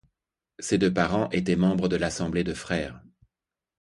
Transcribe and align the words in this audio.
Ses 0.57 0.79
deux 0.79 0.91
parents 0.91 1.29
étaient 1.29 1.55
membres 1.55 1.87
de 1.87 1.95
l'Assemblées 1.95 2.43
de 2.43 2.55
Frères. 2.55 3.03